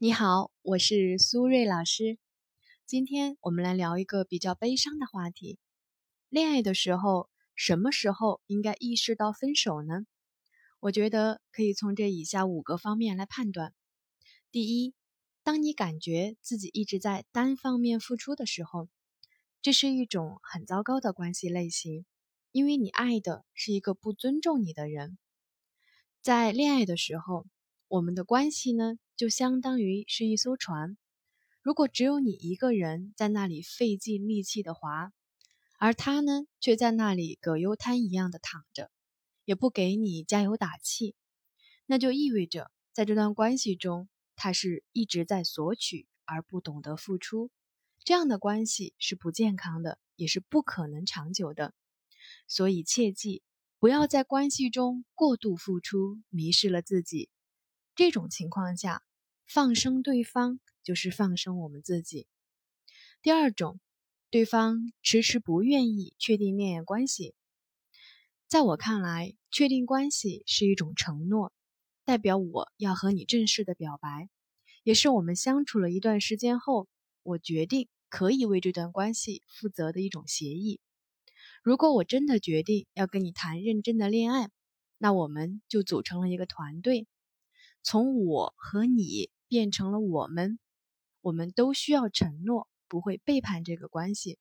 [0.00, 2.18] 你好，我是苏瑞老师。
[2.86, 5.58] 今天我们来聊一个比较悲伤的话题：
[6.28, 10.06] 恋爱的时候，什么时候应该意识到分手呢？
[10.78, 13.74] 我觉得可以从这以下五个方面来判断。
[14.52, 14.94] 第一，
[15.42, 18.88] 当你感觉自己一直在单方面付出的时候，
[19.62, 22.06] 这是一种很糟糕的关系类型，
[22.52, 25.18] 因为你爱的是一个不尊重你的人。
[26.22, 27.46] 在恋爱的时候，
[27.88, 28.96] 我们的关系呢？
[29.18, 30.96] 就相当于是一艘船，
[31.60, 35.12] 如果只有你一个人在那里费尽力气的划，
[35.76, 38.92] 而他呢却在那里葛优瘫一样的躺着，
[39.44, 41.16] 也不给你加油打气，
[41.84, 47.50] 那就意味着在这段关系中，他是一直在索取而不懂得付出，
[48.04, 51.74] 这样的关系是不健康的，也是不可能长久的。
[52.46, 53.42] 所以切记
[53.80, 57.28] 不要在关系中过度付出，迷失了自己。
[57.96, 59.02] 这种情况下。
[59.50, 62.26] 放生对方就是放生我们自己。
[63.22, 63.80] 第二种，
[64.28, 67.34] 对方迟迟不愿意确定恋爱关系，
[68.46, 71.50] 在我看来，确定关系是一种承诺，
[72.04, 74.28] 代表我要和你正式的表白，
[74.82, 76.86] 也是我们相处了一段时间后，
[77.22, 80.78] 我决定可以为这段关系负责的一种协议。
[81.62, 84.50] 如果我真的决定要跟你谈认真的恋爱，
[84.98, 87.06] 那我们就组成了一个团队，
[87.82, 89.30] 从我和你。
[89.48, 90.58] 变成了我们，
[91.20, 94.38] 我们都需要承诺不会背叛这个关系。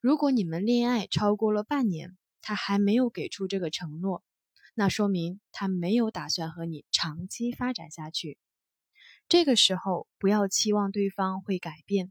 [0.00, 4.22] 如果你们恋爱超过了半年，他还没有给出这个承诺，
[4.74, 8.38] 那说明他没有打算和你长期发展下去。
[9.28, 12.10] 这个时候不要期望对方会改变，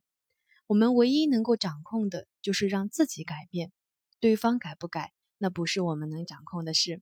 [0.68, 3.72] 我们唯一能够掌控的就是让自己改变。
[4.20, 7.02] 对方改不改，那不是我们能掌控的事。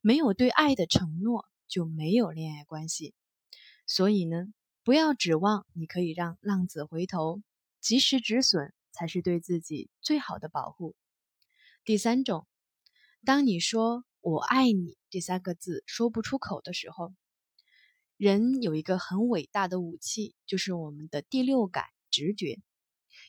[0.00, 3.14] 没有对爱的承诺，就没有恋爱关系。
[3.92, 4.46] 所以呢，
[4.84, 7.42] 不要指望你可以让浪子回头，
[7.80, 10.94] 及时止损才是对自己最好的保护。
[11.84, 12.46] 第三种，
[13.24, 17.12] 当你说我爱你这三个字说不出口的时候，
[18.16, 22.60] 人有一个很伟大的武器，就是我们的第六感直觉。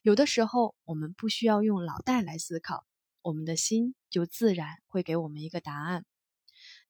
[0.03, 2.85] 有的时候，我们不需要用脑袋来思考，
[3.23, 6.05] 我们的心就自然会给我们一个答案。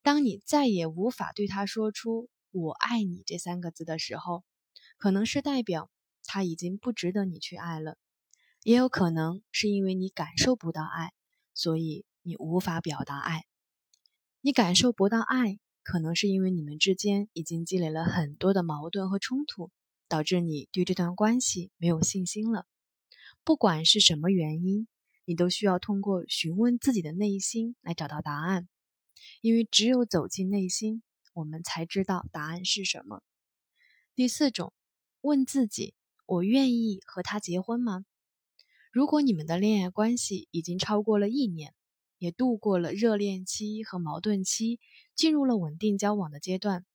[0.02, 2.28] 当你再也无法对他说出。
[2.52, 4.44] 我爱你这三个字的时候，
[4.98, 5.90] 可能是代表
[6.26, 7.98] 他已经不值得你去爱了，
[8.64, 11.14] 也有可能是因为你感受不到爱，
[11.54, 13.46] 所以你无法表达爱。
[14.42, 19.72] 你感受不到爱，可能是因为你们之间已经积累了很多的矛盾和冲突，
[20.08, 22.66] 导致你对这段关系没有信心了。
[23.44, 24.88] 不管是什么原因，
[25.24, 28.68] 你都需要通过询问自己的内心来找到答案，
[29.40, 31.02] 因为只有走进内心。
[31.34, 33.22] 我们才知道答案是什么。
[34.16, 34.74] 第四种，
[35.22, 35.94] 问自己：
[36.26, 38.06] 我愿意和他结婚吗？
[38.92, 41.74] 如果你们的恋爱关系已经超过了一年，
[42.18, 44.80] 也度过了热恋期和矛盾期，
[45.16, 46.86] 进入了稳定交往的阶段，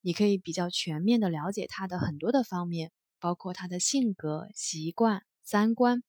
[0.00, 2.90] 你可以比较全面的了解他的很多的方面，
[3.20, 6.02] 包括他的性格、习惯、三观。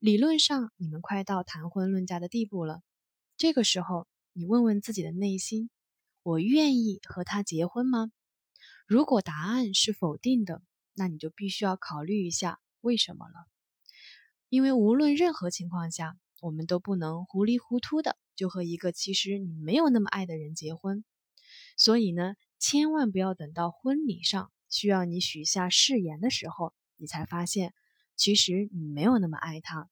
[0.00, 2.80] 理论上，你们快到谈婚论嫁的地步了。
[3.36, 5.70] 这个时候，你问问自己的内心。
[6.24, 8.10] 我愿意和他结婚吗？
[8.86, 10.62] 如果答案是否定的，
[10.94, 13.46] 那你就必须要考虑一下为什么了。
[14.48, 21.04] 因为无论任何情况下，我们都不能糊里糊涂的就和一个其实你没有那么爱的人结婚。
[21.76, 27.74] 所以呢，千万不要等到婚礼上需要你许下誓言的时候，你才发现
[28.16, 29.90] 其实你没有那么爱他。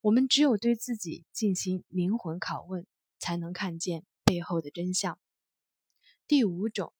[0.00, 2.84] 我们只有对自己进行灵魂拷问，
[3.20, 5.20] 才能看见背后的真相。
[6.28, 6.94] 第五种，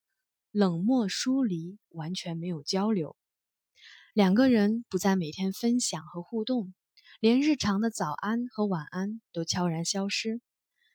[0.50, 3.16] 冷漠疏离，完全没有交流。
[4.12, 6.74] 两个人不再每天分享和互动，
[7.20, 10.42] 连日常的早安和晚安都悄然消失。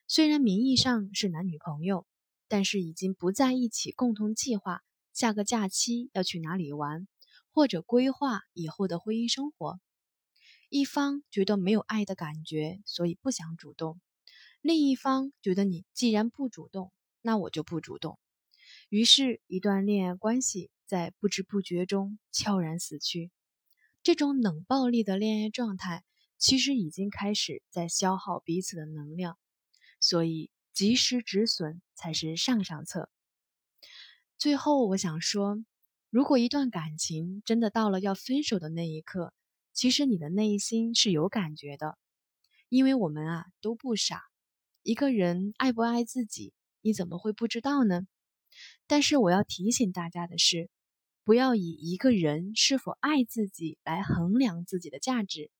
[0.08, 2.06] 虽然名义上是男女朋友，
[2.48, 4.84] 但是已经不在一起共同计划
[5.14, 7.08] 下个假期要去哪里玩，
[7.52, 9.80] 或者规划以后的婚姻生活。
[10.70, 13.98] 一方觉得没有爱的感觉，所以不想主动；
[14.62, 16.92] 另一方觉得你既然不主动，
[17.22, 18.20] 那我就不主动。
[18.90, 23.32] 于是，一段恋爱关系在不知不觉中悄然死去。
[24.02, 26.06] 这种冷暴力的恋爱状态，
[26.38, 29.38] 其实已经开始在消耗彼此的能量。
[30.00, 33.10] 所以，及时止损才是上上策。
[34.38, 35.58] 最后，我想说，
[36.10, 39.34] 如果一段感情真的到了要分手的那一刻，
[39.74, 41.98] 其实你的内心是有感觉的，
[42.70, 44.24] 因为我们啊都不傻。
[44.82, 48.08] 一个人爱不爱自己，你怎么会不知道呢？
[48.88, 50.70] 但是我要提醒大家的是，
[51.24, 55.52] 不要以一个人是否爱自己来衡量自己的价值。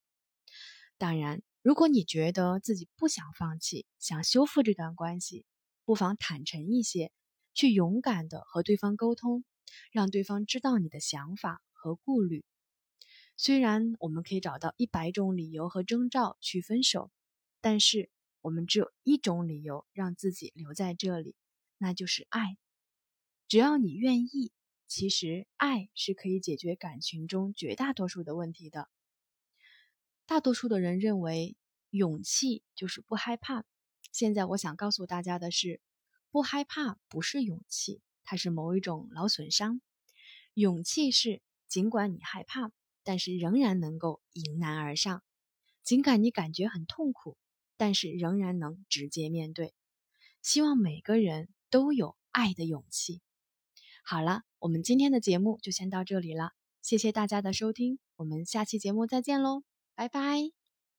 [0.98, 5.46] 当然，如果你觉得自己不想放弃，想修复这段关系，
[5.86, 7.12] 不妨坦诚一些，
[7.54, 9.44] 去勇敢的和对方沟通，
[9.92, 12.46] 让对方知道你的想法和顾虑。
[13.36, 17.12] 虽然我们可以找到一百种理由和征兆去分手，
[17.62, 18.10] 但是
[18.42, 21.36] 我们只有一种理由让自己留在这里，
[21.78, 22.58] 那就是爱。
[23.48, 24.52] 只要你愿意。
[24.88, 28.88] 其实，爱是可以解决感情中绝大多数的问题的。
[30.26, 31.58] 大多数的人认为，
[31.90, 33.66] 勇气就是不害怕。
[34.14, 35.82] 现在我想告诉大家的是，
[36.32, 39.82] 不害怕不是勇气，它是某一种脑损伤。
[40.54, 42.72] 勇气是尽管你害怕，
[43.04, 45.20] 但是仍然能够迎难而上；
[45.84, 47.38] 尽管你感觉很痛苦，
[47.76, 49.74] 但是仍然能直接面对。
[50.42, 53.22] 希望每个人都有爱的勇气。
[54.10, 56.52] 好了，我们今天的节目就先到这里了，
[56.82, 59.64] 谢谢大家的收听，我们下期节目再见喽，
[59.96, 60.57] 拜拜。